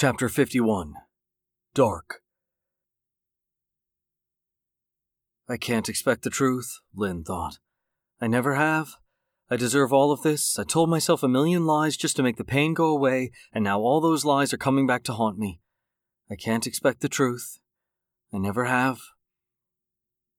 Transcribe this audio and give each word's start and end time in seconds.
Chapter 0.00 0.30
51 0.30 0.94
Dark. 1.74 2.22
I 5.46 5.58
can't 5.58 5.90
expect 5.90 6.22
the 6.22 6.30
truth, 6.30 6.78
Lynn 6.94 7.22
thought. 7.22 7.58
I 8.18 8.26
never 8.26 8.54
have. 8.54 8.92
I 9.50 9.56
deserve 9.56 9.92
all 9.92 10.10
of 10.10 10.22
this. 10.22 10.58
I 10.58 10.64
told 10.64 10.88
myself 10.88 11.22
a 11.22 11.28
million 11.28 11.66
lies 11.66 11.98
just 11.98 12.16
to 12.16 12.22
make 12.22 12.38
the 12.38 12.44
pain 12.44 12.72
go 12.72 12.86
away, 12.86 13.30
and 13.52 13.62
now 13.62 13.80
all 13.80 14.00
those 14.00 14.24
lies 14.24 14.54
are 14.54 14.56
coming 14.56 14.86
back 14.86 15.02
to 15.04 15.12
haunt 15.12 15.36
me. 15.36 15.60
I 16.30 16.34
can't 16.34 16.66
expect 16.66 17.02
the 17.02 17.10
truth. 17.10 17.58
I 18.32 18.38
never 18.38 18.64
have. 18.64 19.00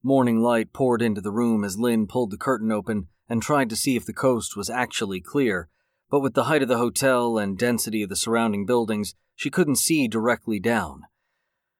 Morning 0.01 0.41
light 0.41 0.73
poured 0.73 1.03
into 1.03 1.21
the 1.21 1.29
room 1.29 1.63
as 1.63 1.77
Lynn 1.77 2.07
pulled 2.07 2.31
the 2.31 2.35
curtain 2.37 2.71
open 2.71 3.09
and 3.29 3.43
tried 3.43 3.69
to 3.69 3.75
see 3.75 3.95
if 3.95 4.07
the 4.07 4.11
coast 4.11 4.57
was 4.57 4.71
actually 4.71 5.21
clear, 5.21 5.69
but 6.11 6.19
with 6.19 6.33
the 6.33 6.43
height 6.43 6.61
of 6.61 6.67
the 6.67 6.77
hotel 6.77 7.37
and 7.37 7.57
density 7.57 8.03
of 8.03 8.09
the 8.09 8.15
surrounding 8.17 8.65
buildings, 8.65 9.15
she 9.33 9.49
couldn't 9.49 9.77
see 9.77 10.09
directly 10.09 10.59
down. 10.59 11.03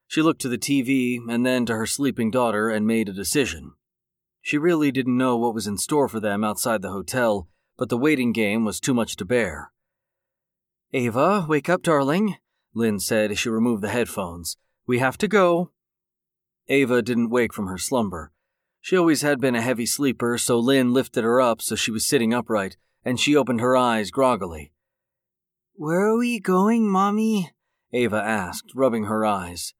She 0.08 0.22
looked 0.22 0.40
to 0.40 0.48
the 0.48 0.58
TV 0.58 1.18
and 1.28 1.44
then 1.44 1.66
to 1.66 1.74
her 1.74 1.86
sleeping 1.86 2.30
daughter 2.30 2.70
and 2.70 2.86
made 2.86 3.10
a 3.10 3.12
decision. 3.12 3.74
She 4.40 4.58
really 4.58 4.90
didn't 4.90 5.18
know 5.18 5.36
what 5.36 5.54
was 5.54 5.66
in 5.66 5.76
store 5.76 6.08
for 6.08 6.18
them 6.18 6.42
outside 6.42 6.80
the 6.80 6.90
hotel, 6.90 7.48
but 7.76 7.90
the 7.90 7.98
waiting 7.98 8.32
game 8.32 8.64
was 8.64 8.80
too 8.80 8.94
much 8.94 9.16
to 9.16 9.24
bear. 9.24 9.70
Ava, 10.94 11.46
wake 11.48 11.68
up, 11.68 11.82
darling, 11.82 12.36
Lynn 12.74 13.00
said 13.00 13.30
as 13.30 13.38
she 13.38 13.50
removed 13.50 13.82
the 13.82 13.90
headphones. 13.90 14.56
We 14.86 14.98
have 14.98 15.18
to 15.18 15.28
go. 15.28 15.70
Ava 16.68 17.02
didn't 17.02 17.30
wake 17.30 17.52
from 17.52 17.66
her 17.66 17.78
slumber. 17.78 18.32
She 18.80 18.96
always 18.96 19.22
had 19.22 19.40
been 19.40 19.54
a 19.54 19.62
heavy 19.62 19.86
sleeper, 19.86 20.38
so 20.38 20.58
Lynn 20.58 20.92
lifted 20.92 21.22
her 21.22 21.40
up 21.40 21.62
so 21.62 21.76
she 21.76 21.90
was 21.90 22.06
sitting 22.06 22.34
upright, 22.34 22.76
and 23.04 23.18
she 23.18 23.36
opened 23.36 23.60
her 23.60 23.76
eyes 23.76 24.10
groggily. 24.10 24.72
Where 25.74 26.08
are 26.08 26.18
we 26.18 26.38
going, 26.38 26.88
Mommy? 26.88 27.50
Ava 27.92 28.22
asked, 28.22 28.72
rubbing 28.74 29.04
her 29.04 29.24
eyes. 29.24 29.74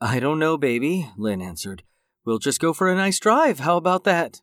I 0.00 0.18
don't 0.18 0.38
know, 0.38 0.58
baby, 0.58 1.10
Lynn 1.16 1.40
answered. 1.40 1.82
We'll 2.24 2.38
just 2.38 2.60
go 2.60 2.72
for 2.72 2.90
a 2.90 2.96
nice 2.96 3.18
drive. 3.18 3.60
How 3.60 3.76
about 3.76 4.04
that? 4.04 4.40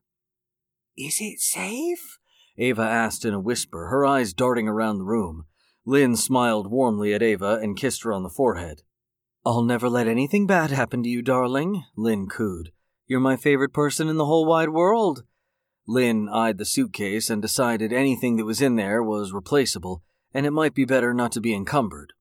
Is 0.97 1.17
it 1.19 1.39
safe? 1.39 2.19
Ava 2.57 2.81
asked 2.81 3.25
in 3.25 3.33
a 3.33 3.39
whisper, 3.39 3.87
her 3.87 4.05
eyes 4.05 4.33
darting 4.33 4.67
around 4.67 4.97
the 4.97 5.05
room. 5.05 5.45
Lynn 5.85 6.15
smiled 6.15 6.69
warmly 6.69 7.13
at 7.13 7.23
Ava 7.23 7.59
and 7.61 7.77
kissed 7.77 8.03
her 8.03 8.13
on 8.13 8.23
the 8.23 8.29
forehead. 8.29 8.83
I'll 9.45 9.63
never 9.63 9.89
let 9.89 10.07
anything 10.07 10.45
bad 10.45 10.71
happen 10.71 11.01
to 11.03 11.09
you, 11.09 11.21
darling, 11.21 11.85
Lynn 11.95 12.27
cooed. 12.27 12.71
You're 13.07 13.21
my 13.21 13.37
favorite 13.37 13.73
person 13.73 14.09
in 14.09 14.17
the 14.17 14.25
whole 14.25 14.45
wide 14.45 14.69
world. 14.69 15.23
Lynn 15.89 16.29
eyed 16.29 16.59
the 16.59 16.65
suitcase 16.65 17.31
and 17.31 17.41
decided 17.41 17.91
anything 17.91 18.35
that 18.35 18.45
was 18.45 18.61
in 18.61 18.75
there 18.75 19.01
was 19.01 19.33
replaceable, 19.33 20.03
and 20.31 20.45
it 20.45 20.51
might 20.51 20.75
be 20.75 20.85
better 20.85 21.15
not 21.15 21.31
to 21.31 21.41
be 21.41 21.51
encumbered. 21.51 22.13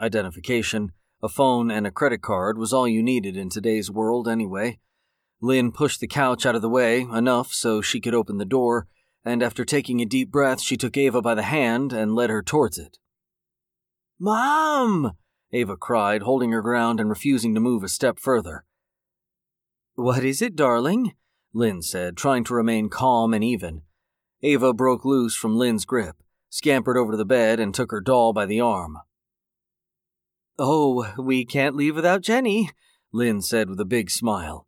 Identification, 0.00 0.92
a 1.22 1.28
phone, 1.28 1.70
and 1.70 1.86
a 1.86 1.90
credit 1.90 2.22
card 2.22 2.56
was 2.56 2.72
all 2.72 2.88
you 2.88 3.02
needed 3.02 3.36
in 3.36 3.50
today's 3.50 3.90
world 3.90 4.26
anyway. 4.26 4.80
Lynn 5.42 5.72
pushed 5.72 6.00
the 6.00 6.06
couch 6.06 6.46
out 6.46 6.54
of 6.54 6.62
the 6.62 6.70
way, 6.70 7.02
enough 7.02 7.52
so 7.52 7.82
she 7.82 8.00
could 8.00 8.14
open 8.14 8.38
the 8.38 8.46
door, 8.46 8.86
and 9.26 9.42
after 9.42 9.66
taking 9.66 10.00
a 10.00 10.06
deep 10.06 10.30
breath, 10.30 10.62
she 10.62 10.78
took 10.78 10.96
Ava 10.96 11.20
by 11.20 11.34
the 11.34 11.42
hand 11.42 11.92
and 11.92 12.14
led 12.14 12.30
her 12.30 12.42
towards 12.42 12.78
it. 12.78 12.96
Mom! 14.18 15.12
Ava 15.52 15.76
cried, 15.76 16.22
holding 16.22 16.50
her 16.52 16.62
ground 16.62 16.98
and 16.98 17.10
refusing 17.10 17.54
to 17.54 17.60
move 17.60 17.84
a 17.84 17.90
step 17.90 18.18
further. 18.18 18.64
What 19.96 20.24
is 20.24 20.40
it, 20.40 20.56
darling? 20.56 21.12
Lynn 21.54 21.82
said, 21.82 22.16
trying 22.16 22.44
to 22.44 22.54
remain 22.54 22.88
calm 22.88 23.34
and 23.34 23.44
even. 23.44 23.82
Ava 24.42 24.72
broke 24.72 25.04
loose 25.04 25.36
from 25.36 25.56
Lynn's 25.56 25.84
grip, 25.84 26.16
scampered 26.48 26.96
over 26.96 27.12
to 27.12 27.16
the 27.16 27.24
bed, 27.24 27.60
and 27.60 27.74
took 27.74 27.90
her 27.90 28.00
doll 28.00 28.32
by 28.32 28.46
the 28.46 28.60
arm. 28.60 28.98
Oh, 30.58 31.12
we 31.18 31.44
can't 31.44 31.76
leave 31.76 31.96
without 31.96 32.22
Jenny, 32.22 32.70
Lynn 33.12 33.42
said 33.42 33.68
with 33.68 33.80
a 33.80 33.84
big 33.84 34.10
smile. 34.10 34.66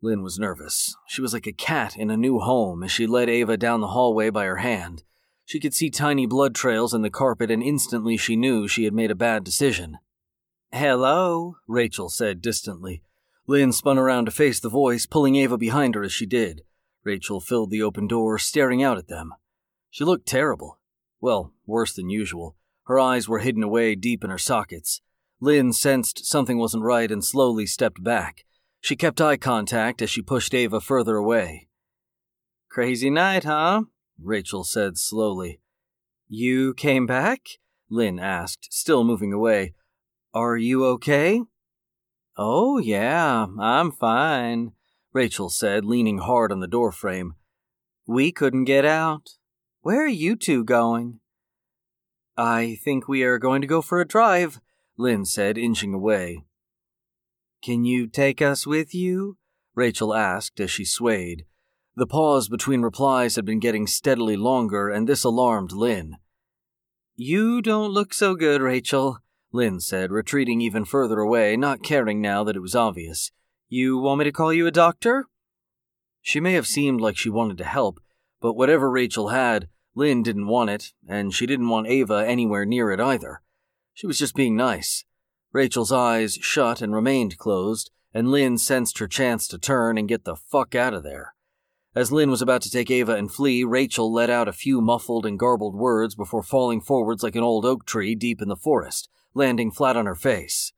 Lynn 0.00 0.22
was 0.22 0.38
nervous. 0.38 0.96
She 1.06 1.22
was 1.22 1.32
like 1.32 1.46
a 1.46 1.52
cat 1.52 1.96
in 1.96 2.10
a 2.10 2.16
new 2.16 2.40
home 2.40 2.82
as 2.82 2.90
she 2.90 3.06
led 3.06 3.28
Ava 3.28 3.56
down 3.56 3.80
the 3.80 3.88
hallway 3.88 4.30
by 4.30 4.44
her 4.44 4.56
hand. 4.56 5.04
She 5.44 5.60
could 5.60 5.74
see 5.74 5.90
tiny 5.90 6.26
blood 6.26 6.54
trails 6.54 6.92
in 6.94 7.02
the 7.02 7.10
carpet, 7.10 7.50
and 7.50 7.62
instantly 7.62 8.16
she 8.16 8.34
knew 8.34 8.66
she 8.66 8.84
had 8.84 8.94
made 8.94 9.10
a 9.10 9.16
bad 9.16 9.44
decision. 9.44 9.98
Hello, 10.72 11.56
Rachel 11.68 12.08
said 12.08 12.40
distantly. 12.40 13.02
Lynn 13.52 13.70
spun 13.70 13.98
around 13.98 14.24
to 14.24 14.30
face 14.30 14.60
the 14.60 14.70
voice, 14.70 15.04
pulling 15.04 15.36
Ava 15.36 15.58
behind 15.58 15.94
her 15.94 16.02
as 16.02 16.10
she 16.10 16.24
did. 16.24 16.62
Rachel 17.04 17.38
filled 17.38 17.68
the 17.68 17.82
open 17.82 18.06
door, 18.06 18.38
staring 18.38 18.82
out 18.82 18.96
at 18.96 19.08
them. 19.08 19.34
She 19.90 20.04
looked 20.04 20.24
terrible. 20.24 20.80
Well, 21.20 21.52
worse 21.66 21.92
than 21.92 22.08
usual. 22.08 22.56
Her 22.84 22.98
eyes 22.98 23.28
were 23.28 23.40
hidden 23.40 23.62
away 23.62 23.94
deep 23.94 24.24
in 24.24 24.30
her 24.30 24.38
sockets. 24.38 25.02
Lynn 25.38 25.74
sensed 25.74 26.24
something 26.24 26.56
wasn't 26.56 26.84
right 26.84 27.10
and 27.10 27.22
slowly 27.22 27.66
stepped 27.66 28.02
back. 28.02 28.46
She 28.80 28.96
kept 28.96 29.20
eye 29.20 29.36
contact 29.36 30.00
as 30.00 30.08
she 30.08 30.22
pushed 30.22 30.54
Ava 30.54 30.80
further 30.80 31.16
away. 31.16 31.68
Crazy 32.70 33.10
night, 33.10 33.44
huh? 33.44 33.82
Rachel 34.18 34.64
said 34.64 34.96
slowly. 34.96 35.60
You 36.26 36.72
came 36.72 37.04
back? 37.04 37.42
Lynn 37.90 38.18
asked, 38.18 38.68
still 38.70 39.04
moving 39.04 39.34
away. 39.34 39.74
Are 40.32 40.56
you 40.56 40.86
okay? 40.86 41.42
Oh, 42.36 42.78
yeah, 42.78 43.46
I'm 43.60 43.92
fine, 43.92 44.72
Rachel 45.12 45.50
said, 45.50 45.84
leaning 45.84 46.18
hard 46.18 46.50
on 46.50 46.60
the 46.60 46.66
doorframe. 46.66 47.34
We 48.06 48.32
couldn't 48.32 48.64
get 48.64 48.84
out. 48.84 49.30
Where 49.82 50.02
are 50.02 50.08
you 50.08 50.36
two 50.36 50.64
going? 50.64 51.20
I 52.36 52.78
think 52.82 53.06
we 53.06 53.22
are 53.22 53.38
going 53.38 53.60
to 53.60 53.66
go 53.66 53.82
for 53.82 54.00
a 54.00 54.08
drive, 54.08 54.60
Lynn 54.96 55.26
said, 55.26 55.58
inching 55.58 55.92
away. 55.92 56.44
Can 57.62 57.84
you 57.84 58.06
take 58.06 58.40
us 58.40 58.66
with 58.66 58.94
you? 58.94 59.36
Rachel 59.74 60.14
asked 60.14 60.58
as 60.58 60.70
she 60.70 60.84
swayed. 60.84 61.44
The 61.94 62.06
pause 62.06 62.48
between 62.48 62.80
replies 62.80 63.36
had 63.36 63.44
been 63.44 63.60
getting 63.60 63.86
steadily 63.86 64.36
longer, 64.36 64.88
and 64.88 65.06
this 65.06 65.24
alarmed 65.24 65.72
Lynn. 65.72 66.16
You 67.14 67.60
don't 67.60 67.92
look 67.92 68.14
so 68.14 68.34
good, 68.34 68.62
Rachel, 68.62 69.18
Lynn 69.52 69.80
said, 69.80 70.10
retreating 70.10 70.60
even 70.60 70.84
further 70.84 71.20
away, 71.20 71.56
not 71.56 71.82
caring 71.82 72.20
now 72.20 72.42
that 72.44 72.56
it 72.56 72.62
was 72.62 72.74
obvious. 72.74 73.30
You 73.68 73.98
want 73.98 74.18
me 74.18 74.24
to 74.24 74.32
call 74.32 74.52
you 74.52 74.66
a 74.66 74.70
doctor? 74.70 75.26
She 76.22 76.40
may 76.40 76.54
have 76.54 76.66
seemed 76.66 77.00
like 77.00 77.16
she 77.16 77.28
wanted 77.28 77.58
to 77.58 77.64
help, 77.64 78.00
but 78.40 78.54
whatever 78.54 78.90
Rachel 78.90 79.28
had, 79.28 79.68
Lynn 79.94 80.22
didn't 80.22 80.46
want 80.46 80.70
it, 80.70 80.92
and 81.06 81.34
she 81.34 81.46
didn't 81.46 81.68
want 81.68 81.86
Ava 81.86 82.24
anywhere 82.26 82.64
near 82.64 82.90
it 82.90 83.00
either. 83.00 83.42
She 83.92 84.06
was 84.06 84.18
just 84.18 84.34
being 84.34 84.56
nice. 84.56 85.04
Rachel's 85.52 85.92
eyes 85.92 86.38
shut 86.40 86.80
and 86.80 86.94
remained 86.94 87.36
closed, 87.36 87.90
and 88.14 88.30
Lynn 88.30 88.56
sensed 88.56 88.98
her 88.98 89.08
chance 89.08 89.46
to 89.48 89.58
turn 89.58 89.98
and 89.98 90.08
get 90.08 90.24
the 90.24 90.36
fuck 90.36 90.74
out 90.74 90.94
of 90.94 91.02
there. 91.02 91.34
As 91.94 92.10
Lynn 92.10 92.30
was 92.30 92.40
about 92.40 92.62
to 92.62 92.70
take 92.70 92.90
Ava 92.90 93.16
and 93.16 93.30
flee, 93.30 93.64
Rachel 93.64 94.10
let 94.10 94.30
out 94.30 94.48
a 94.48 94.52
few 94.52 94.80
muffled 94.80 95.26
and 95.26 95.38
garbled 95.38 95.74
words 95.74 96.14
before 96.14 96.42
falling 96.42 96.80
forwards 96.80 97.22
like 97.22 97.36
an 97.36 97.42
old 97.42 97.66
oak 97.66 97.84
tree 97.84 98.14
deep 98.14 98.40
in 98.40 98.48
the 98.48 98.56
forest, 98.56 99.10
landing 99.34 99.70
flat 99.70 99.96
on 99.96 100.06
her 100.06 100.14
face. 100.14 100.72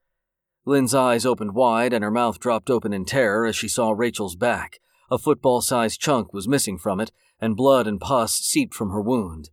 Lynn's 0.65 0.95
eyes 0.95 1.27
opened 1.27 1.55
wide 1.55 1.93
and 1.93 2.03
her 2.03 2.11
mouth 2.11 2.41
dropped 2.41 2.71
open 2.71 2.93
in 2.93 3.05
terror 3.05 3.45
as 3.45 3.57
she 3.57 3.69
saw 3.69 3.91
Rachel's 3.91 4.37
back. 4.37 4.81
A 5.11 5.19
football 5.19 5.61
sized 5.61 6.01
chunk 6.01 6.33
was 6.33 6.49
missing 6.49 6.79
from 6.79 7.01
it, 7.01 7.13
and 7.41 7.57
blood 7.57 7.87
and 7.87 8.01
pus 8.01 8.35
seeped 8.35 8.75
from 8.75 8.91
her 8.91 9.03
wound. 9.03 9.51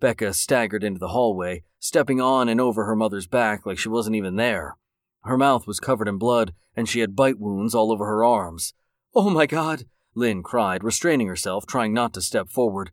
Becca 0.00 0.34
staggered 0.34 0.84
into 0.84 0.98
the 0.98 1.08
hallway, 1.08 1.62
stepping 1.78 2.20
on 2.20 2.48
and 2.48 2.60
over 2.60 2.84
her 2.84 2.96
mother's 2.96 3.26
back 3.26 3.64
like 3.64 3.78
she 3.78 3.88
wasn't 3.88 4.16
even 4.16 4.36
there. 4.36 4.76
Her 5.22 5.38
mouth 5.38 5.66
was 5.66 5.80
covered 5.80 6.08
in 6.08 6.18
blood, 6.18 6.52
and 6.76 6.88
she 6.88 7.00
had 7.00 7.16
bite 7.16 7.38
wounds 7.38 7.74
all 7.74 7.92
over 7.92 8.04
her 8.06 8.24
arms. 8.24 8.74
Oh 9.14 9.30
my 9.30 9.46
god! 9.46 9.84
Lynn 10.14 10.42
cried, 10.42 10.84
restraining 10.84 11.28
herself, 11.28 11.66
trying 11.66 11.94
not 11.94 12.12
to 12.14 12.20
step 12.20 12.48
forward. 12.48 12.90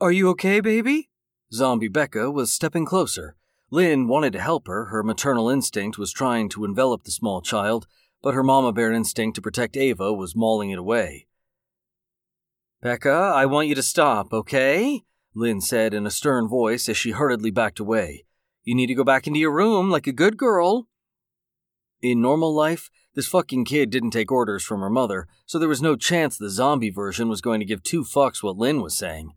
Are 0.00 0.12
you 0.12 0.28
okay, 0.30 0.60
baby? 0.60 1.08
Zombie 1.52 1.88
Becca 1.88 2.30
was 2.30 2.52
stepping 2.52 2.84
closer. 2.84 3.36
Lynn 3.74 4.06
wanted 4.06 4.32
to 4.34 4.40
help 4.40 4.68
her. 4.68 4.84
Her 4.84 5.02
maternal 5.02 5.50
instinct 5.50 5.98
was 5.98 6.12
trying 6.12 6.48
to 6.50 6.64
envelop 6.64 7.02
the 7.02 7.10
small 7.10 7.42
child, 7.42 7.88
but 8.22 8.32
her 8.32 8.44
mama 8.44 8.72
bear 8.72 8.92
instinct 8.92 9.34
to 9.34 9.42
protect 9.42 9.76
Ava 9.76 10.12
was 10.12 10.36
mauling 10.36 10.70
it 10.70 10.78
away. 10.78 11.26
Becca, 12.82 13.10
I 13.10 13.46
want 13.46 13.66
you 13.66 13.74
to 13.74 13.82
stop, 13.82 14.32
okay? 14.32 15.02
Lynn 15.34 15.60
said 15.60 15.92
in 15.92 16.06
a 16.06 16.10
stern 16.12 16.46
voice 16.46 16.88
as 16.88 16.96
she 16.96 17.10
hurriedly 17.10 17.50
backed 17.50 17.80
away. 17.80 18.26
You 18.62 18.76
need 18.76 18.86
to 18.86 18.94
go 18.94 19.02
back 19.02 19.26
into 19.26 19.40
your 19.40 19.50
room 19.50 19.90
like 19.90 20.06
a 20.06 20.12
good 20.12 20.36
girl. 20.36 20.86
In 22.00 22.22
normal 22.22 22.54
life, 22.54 22.90
this 23.16 23.26
fucking 23.26 23.64
kid 23.64 23.90
didn't 23.90 24.12
take 24.12 24.30
orders 24.30 24.62
from 24.62 24.82
her 24.82 24.90
mother, 24.90 25.26
so 25.46 25.58
there 25.58 25.68
was 25.68 25.82
no 25.82 25.96
chance 25.96 26.38
the 26.38 26.48
zombie 26.48 26.90
version 26.90 27.28
was 27.28 27.40
going 27.40 27.58
to 27.58 27.66
give 27.66 27.82
two 27.82 28.04
fucks 28.04 28.40
what 28.40 28.56
Lynn 28.56 28.80
was 28.80 28.96
saying. 28.96 29.32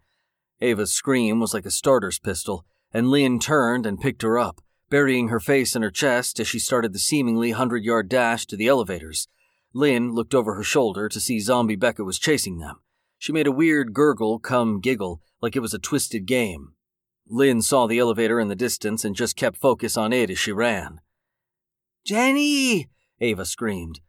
Ava's 0.62 0.94
scream 0.94 1.40
was 1.40 1.56
like 1.56 1.66
a 1.66 1.72
starter's 1.72 2.20
pistol, 2.20 2.68
and 2.94 3.10
Lynn 3.10 3.40
turned 3.40 3.86
and 3.86 4.00
picked 4.00 4.22
her 4.22 4.38
up, 4.40 4.62
burying 4.90 5.28
her 5.28 5.40
face 5.40 5.76
in 5.76 5.82
her 5.82 5.92
chest 5.92 6.40
as 6.40 6.48
she 6.48 6.60
started 6.60 6.94
the 6.94 7.00
seemingly 7.00 7.52
hundred 7.52 7.84
yard 7.84 8.10
dash 8.10 8.46
to 8.48 8.56
the 8.56 8.68
elevators. 8.68 9.28
Lynn 9.74 10.14
looked 10.14 10.34
over 10.34 10.56
her 10.56 10.64
shoulder 10.64 11.10
to 11.10 11.20
see 11.20 11.40
Zombie 11.40 11.76
Becca 11.76 12.04
was 12.04 12.20
chasing 12.20 12.60
them. 12.60 12.80
She 13.18 13.32
made 13.32 13.48
a 13.48 13.52
weird 13.52 13.94
gurgle 13.94 14.40
come 14.40 14.80
giggle 14.80 15.22
like 15.42 15.56
it 15.56 15.62
was 15.62 15.74
a 15.74 15.80
twisted 15.80 16.26
game. 16.26 16.74
Lynn 17.28 17.62
saw 17.62 17.88
the 17.88 18.00
elevator 18.00 18.40
in 18.40 18.48
the 18.48 18.56
distance 18.56 19.04
and 19.04 19.16
just 19.16 19.36
kept 19.36 19.58
focus 19.58 19.98
on 19.98 20.14
it 20.14 20.30
as 20.30 20.40
she 20.40 20.52
ran. 20.52 21.02
Jenny! 22.06 22.88
Ava 23.20 23.46
screamed. 23.46 24.00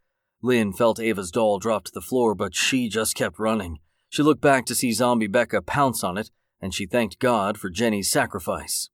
Lynn 0.40 0.72
felt 0.72 1.00
Ava's 1.00 1.32
doll 1.32 1.58
drop 1.58 1.84
to 1.84 1.92
the 1.92 2.00
floor, 2.00 2.34
but 2.34 2.54
she 2.54 2.88
just 2.88 3.16
kept 3.16 3.40
running. 3.40 3.80
She 4.08 4.22
looked 4.22 4.40
back 4.40 4.66
to 4.66 4.74
see 4.74 4.92
Zombie 4.92 5.26
Becca 5.26 5.62
pounce 5.62 6.04
on 6.04 6.16
it, 6.16 6.30
and 6.60 6.74
she 6.74 6.86
thanked 6.86 7.18
God 7.18 7.58
for 7.58 7.70
Jenny's 7.70 8.10
sacrifice. 8.10 8.90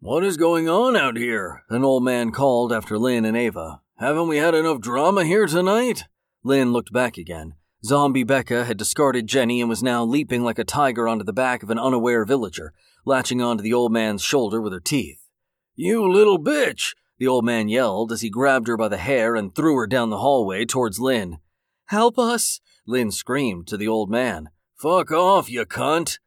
What 0.00 0.24
is 0.24 0.36
going 0.36 0.68
on 0.68 0.96
out 0.96 1.16
here? 1.16 1.62
An 1.68 1.84
old 1.84 2.02
man 2.04 2.32
called 2.32 2.72
after 2.72 2.98
Lynn 2.98 3.24
and 3.24 3.36
Ava. 3.36 3.80
Haven't 3.98 4.28
we 4.28 4.38
had 4.38 4.54
enough 4.54 4.80
drama 4.80 5.24
here 5.24 5.46
tonight? 5.46 6.04
Lynn 6.42 6.72
looked 6.72 6.92
back 6.92 7.16
again. 7.16 7.54
Zombie 7.84 8.24
Becca 8.24 8.64
had 8.64 8.76
discarded 8.76 9.26
Jenny 9.26 9.60
and 9.60 9.68
was 9.68 9.82
now 9.82 10.04
leaping 10.04 10.42
like 10.42 10.58
a 10.58 10.64
tiger 10.64 11.08
onto 11.08 11.24
the 11.24 11.32
back 11.32 11.62
of 11.62 11.70
an 11.70 11.78
unaware 11.78 12.24
villager, 12.24 12.72
latching 13.04 13.42
onto 13.42 13.62
the 13.62 13.72
old 13.72 13.92
man's 13.92 14.22
shoulder 14.22 14.60
with 14.60 14.72
her 14.72 14.80
teeth. 14.80 15.28
You 15.74 16.10
little 16.10 16.38
bitch! 16.38 16.94
The 17.18 17.26
old 17.28 17.44
man 17.44 17.68
yelled 17.68 18.12
as 18.12 18.20
he 18.20 18.30
grabbed 18.30 18.68
her 18.68 18.76
by 18.76 18.88
the 18.88 18.96
hair 18.96 19.36
and 19.36 19.54
threw 19.54 19.76
her 19.76 19.86
down 19.86 20.10
the 20.10 20.18
hallway 20.18 20.64
towards 20.64 21.00
Lynn. 21.00 21.38
Help 21.86 22.18
us! 22.18 22.60
Lynn 22.86 23.10
screamed 23.10 23.66
to 23.68 23.76
the 23.76 23.88
old 23.88 24.10
man. 24.10 24.50
Fuck 24.76 25.12
off, 25.12 25.48
you 25.50 25.64
cunt! 25.64 26.18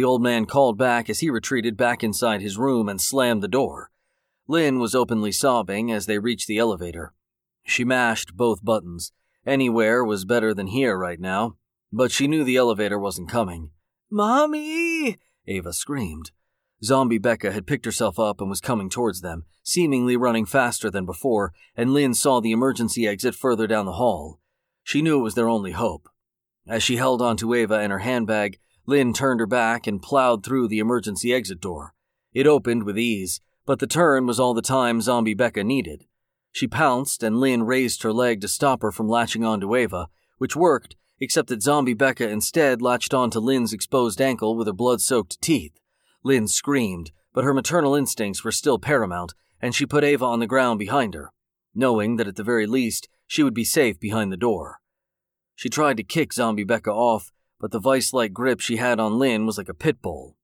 The 0.00 0.04
old 0.04 0.22
man 0.22 0.46
called 0.46 0.78
back 0.78 1.10
as 1.10 1.20
he 1.20 1.28
retreated 1.28 1.76
back 1.76 2.02
inside 2.02 2.40
his 2.40 2.56
room 2.56 2.88
and 2.88 2.98
slammed 2.98 3.42
the 3.42 3.48
door. 3.48 3.90
Lynn 4.48 4.78
was 4.78 4.94
openly 4.94 5.30
sobbing 5.30 5.92
as 5.92 6.06
they 6.06 6.18
reached 6.18 6.46
the 6.46 6.56
elevator. 6.56 7.12
She 7.64 7.84
mashed 7.84 8.34
both 8.34 8.64
buttons. 8.64 9.12
Anywhere 9.44 10.02
was 10.02 10.24
better 10.24 10.54
than 10.54 10.68
here 10.68 10.96
right 10.96 11.20
now, 11.20 11.58
but 11.92 12.10
she 12.10 12.26
knew 12.26 12.44
the 12.44 12.56
elevator 12.56 12.98
wasn't 12.98 13.28
coming. 13.28 13.72
Mommy! 14.10 15.18
Ava 15.46 15.74
screamed. 15.74 16.30
Zombie 16.82 17.18
Becca 17.18 17.52
had 17.52 17.66
picked 17.66 17.84
herself 17.84 18.18
up 18.18 18.40
and 18.40 18.48
was 18.48 18.62
coming 18.62 18.88
towards 18.88 19.20
them, 19.20 19.44
seemingly 19.62 20.16
running 20.16 20.46
faster 20.46 20.90
than 20.90 21.04
before, 21.04 21.52
and 21.76 21.92
Lynn 21.92 22.14
saw 22.14 22.40
the 22.40 22.52
emergency 22.52 23.06
exit 23.06 23.34
further 23.34 23.66
down 23.66 23.84
the 23.84 23.92
hall. 24.00 24.40
She 24.82 25.02
knew 25.02 25.18
it 25.18 25.24
was 25.24 25.34
their 25.34 25.50
only 25.50 25.72
hope. 25.72 26.08
As 26.66 26.82
she 26.82 26.96
held 26.96 27.20
onto 27.20 27.52
Ava 27.52 27.74
and 27.74 27.92
her 27.92 27.98
handbag, 27.98 28.58
Lynn 28.90 29.12
turned 29.12 29.38
her 29.38 29.46
back 29.46 29.86
and 29.86 30.02
plowed 30.02 30.44
through 30.44 30.66
the 30.66 30.80
emergency 30.80 31.32
exit 31.32 31.60
door. 31.60 31.94
It 32.34 32.48
opened 32.48 32.82
with 32.82 32.98
ease, 32.98 33.40
but 33.64 33.78
the 33.78 33.86
turn 33.86 34.26
was 34.26 34.40
all 34.40 34.52
the 34.52 34.60
time 34.60 35.00
Zombie 35.00 35.32
Becca 35.32 35.62
needed. 35.62 36.06
She 36.50 36.66
pounced, 36.66 37.22
and 37.22 37.38
Lynn 37.38 37.62
raised 37.62 38.02
her 38.02 38.12
leg 38.12 38.40
to 38.40 38.48
stop 38.48 38.82
her 38.82 38.90
from 38.90 39.08
latching 39.08 39.44
onto 39.44 39.76
Ava, 39.76 40.08
which 40.38 40.56
worked, 40.56 40.96
except 41.20 41.50
that 41.50 41.62
Zombie 41.62 41.94
Becca 41.94 42.28
instead 42.28 42.82
latched 42.82 43.14
onto 43.14 43.38
Lynn's 43.38 43.72
exposed 43.72 44.20
ankle 44.20 44.56
with 44.56 44.66
her 44.66 44.72
blood 44.72 45.00
soaked 45.00 45.40
teeth. 45.40 45.78
Lynn 46.24 46.48
screamed, 46.48 47.12
but 47.32 47.44
her 47.44 47.54
maternal 47.54 47.94
instincts 47.94 48.42
were 48.42 48.50
still 48.50 48.80
paramount, 48.80 49.34
and 49.62 49.72
she 49.72 49.86
put 49.86 50.02
Ava 50.02 50.24
on 50.24 50.40
the 50.40 50.48
ground 50.48 50.80
behind 50.80 51.14
her, 51.14 51.30
knowing 51.76 52.16
that 52.16 52.26
at 52.26 52.34
the 52.34 52.42
very 52.42 52.66
least 52.66 53.08
she 53.28 53.44
would 53.44 53.54
be 53.54 53.62
safe 53.62 54.00
behind 54.00 54.32
the 54.32 54.36
door. 54.36 54.80
She 55.54 55.68
tried 55.68 55.96
to 55.98 56.02
kick 56.02 56.32
Zombie 56.32 56.64
Becca 56.64 56.90
off, 56.90 57.30
but 57.60 57.70
the 57.70 57.78
vice 57.78 58.12
like 58.12 58.32
grip 58.32 58.58
she 58.58 58.78
had 58.78 58.98
on 58.98 59.18
Lynn 59.18 59.46
was 59.46 59.58
like 59.58 59.68
a 59.68 59.74
pit 59.74 60.02
bull. 60.02 60.36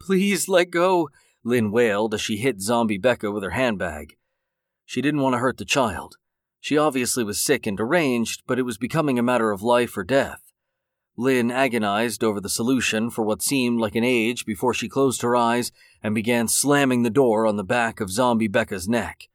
Please 0.00 0.48
let 0.48 0.70
go, 0.70 1.08
Lynn 1.44 1.70
wailed 1.70 2.12
as 2.12 2.20
she 2.20 2.36
hit 2.36 2.60
Zombie 2.60 2.98
Becca 2.98 3.30
with 3.30 3.42
her 3.42 3.50
handbag. 3.50 4.16
She 4.84 5.00
didn't 5.00 5.20
want 5.20 5.34
to 5.34 5.38
hurt 5.38 5.56
the 5.56 5.64
child. 5.64 6.16
She 6.60 6.76
obviously 6.76 7.24
was 7.24 7.40
sick 7.40 7.66
and 7.66 7.76
deranged, 7.76 8.42
but 8.46 8.58
it 8.58 8.62
was 8.62 8.76
becoming 8.76 9.18
a 9.18 9.22
matter 9.22 9.50
of 9.52 9.62
life 9.62 9.96
or 9.96 10.04
death. 10.04 10.40
Lynn 11.16 11.50
agonized 11.50 12.24
over 12.24 12.40
the 12.40 12.48
solution 12.48 13.08
for 13.08 13.22
what 13.22 13.42
seemed 13.42 13.78
like 13.78 13.94
an 13.94 14.02
age 14.02 14.44
before 14.44 14.74
she 14.74 14.88
closed 14.88 15.22
her 15.22 15.36
eyes 15.36 15.70
and 16.02 16.14
began 16.14 16.48
slamming 16.48 17.02
the 17.02 17.10
door 17.10 17.46
on 17.46 17.56
the 17.56 17.62
back 17.62 18.00
of 18.00 18.10
Zombie 18.10 18.48
Becca's 18.48 18.88
neck. 18.88 19.28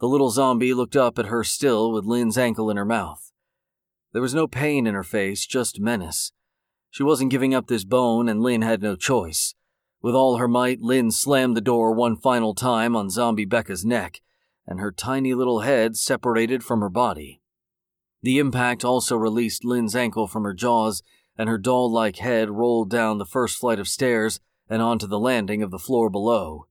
The 0.00 0.08
little 0.08 0.30
zombie 0.30 0.72
looked 0.72 0.96
up 0.96 1.18
at 1.18 1.26
her 1.26 1.44
still 1.44 1.92
with 1.92 2.04
Lynn's 2.04 2.38
ankle 2.38 2.70
in 2.70 2.76
her 2.76 2.84
mouth. 2.84 3.32
There 4.14 4.22
was 4.22 4.32
no 4.32 4.46
pain 4.46 4.86
in 4.86 4.94
her 4.94 5.02
face, 5.02 5.44
just 5.44 5.80
menace. 5.80 6.30
She 6.88 7.02
wasn't 7.02 7.32
giving 7.32 7.52
up 7.52 7.66
this 7.66 7.84
bone, 7.84 8.28
and 8.28 8.40
Lynn 8.40 8.62
had 8.62 8.80
no 8.80 8.94
choice. 8.94 9.56
With 10.00 10.14
all 10.14 10.36
her 10.36 10.46
might, 10.46 10.80
Lynn 10.80 11.10
slammed 11.10 11.56
the 11.56 11.60
door 11.60 11.92
one 11.92 12.16
final 12.16 12.54
time 12.54 12.94
on 12.94 13.10
Zombie 13.10 13.44
Becca's 13.44 13.84
neck, 13.84 14.22
and 14.68 14.78
her 14.78 14.92
tiny 14.92 15.34
little 15.34 15.60
head 15.60 15.96
separated 15.96 16.62
from 16.62 16.80
her 16.80 16.88
body. 16.88 17.40
The 18.22 18.38
impact 18.38 18.84
also 18.84 19.16
released 19.16 19.64
Lynn's 19.64 19.96
ankle 19.96 20.28
from 20.28 20.44
her 20.44 20.54
jaws, 20.54 21.02
and 21.36 21.48
her 21.48 21.58
doll 21.58 21.90
like 21.90 22.18
head 22.18 22.50
rolled 22.50 22.90
down 22.90 23.18
the 23.18 23.26
first 23.26 23.58
flight 23.58 23.80
of 23.80 23.88
stairs 23.88 24.38
and 24.68 24.80
onto 24.80 25.08
the 25.08 25.18
landing 25.18 25.60
of 25.60 25.72
the 25.72 25.78
floor 25.78 26.08
below. 26.08 26.68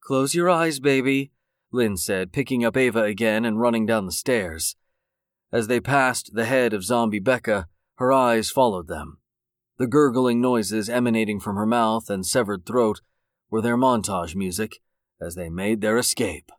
Close 0.00 0.36
your 0.36 0.48
eyes, 0.48 0.78
baby, 0.78 1.32
Lynn 1.72 1.96
said, 1.96 2.32
picking 2.32 2.64
up 2.64 2.76
Ava 2.76 3.02
again 3.02 3.44
and 3.44 3.60
running 3.60 3.86
down 3.86 4.06
the 4.06 4.12
stairs. 4.12 4.76
As 5.50 5.66
they 5.66 5.80
passed 5.80 6.34
the 6.34 6.44
head 6.44 6.72
of 6.72 6.84
Zombie 6.84 7.18
Becca, 7.18 7.68
her 7.96 8.12
eyes 8.12 8.50
followed 8.50 8.86
them. 8.86 9.18
The 9.78 9.86
gurgling 9.86 10.40
noises 10.40 10.88
emanating 10.88 11.40
from 11.40 11.56
her 11.56 11.66
mouth 11.66 12.10
and 12.10 12.26
severed 12.26 12.66
throat 12.66 13.00
were 13.50 13.62
their 13.62 13.76
montage 13.76 14.34
music 14.34 14.80
as 15.20 15.34
they 15.34 15.48
made 15.48 15.80
their 15.80 15.96
escape. 15.96 16.50